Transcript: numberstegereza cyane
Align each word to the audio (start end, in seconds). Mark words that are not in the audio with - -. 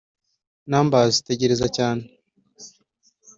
numberstegereza 0.69 1.67
cyane 1.77 2.03